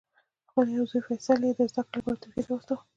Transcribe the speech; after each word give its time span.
خپل 0.49 0.65
یو 0.77 0.85
زوی 0.91 1.01
فیصل 1.07 1.39
یې 1.47 1.51
د 1.57 1.61
زده 1.71 1.81
کړې 1.87 1.97
لپاره 2.01 2.19
ترکیې 2.21 2.43
ته 2.45 2.49
واستاوه. 2.53 2.83